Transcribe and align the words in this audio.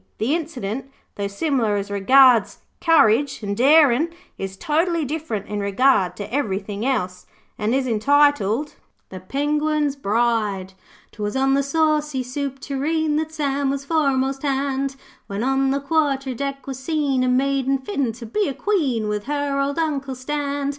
The 0.17 0.33
incident, 0.33 0.89
though 1.13 1.27
similar 1.27 1.75
as 1.75 1.91
regards 1.91 2.57
courage 2.81 3.43
an' 3.43 3.53
darin', 3.53 4.09
is 4.35 4.57
totally 4.57 5.05
different 5.05 5.45
in 5.45 5.59
regard 5.59 6.15
to 6.17 6.33
everythin' 6.33 6.83
else, 6.83 7.27
and 7.55 7.75
is 7.75 7.85
entitled 7.85 8.73
THE 9.09 9.19
PENGUIN'S 9.19 9.95
BRIDE 9.97 10.73
''Twas 11.11 11.35
on 11.35 11.53
the 11.53 11.61
Saucy 11.61 12.23
Soup 12.23 12.57
Tureen, 12.59 13.15
That 13.17 13.31
Sam 13.31 13.69
was 13.69 13.85
foremast 13.85 14.41
hand, 14.41 14.95
When 15.27 15.43
on 15.43 15.69
the 15.69 15.79
quarter 15.79 16.33
deck 16.33 16.65
was 16.65 16.79
seen 16.79 17.23
A 17.23 17.27
maiding 17.27 17.77
fit 17.77 18.15
to 18.15 18.25
be 18.25 18.47
a 18.49 18.55
Queen 18.55 19.07
With 19.07 19.25
her 19.25 19.59
old 19.59 19.77
Uncle 19.77 20.15
stand. 20.15 20.69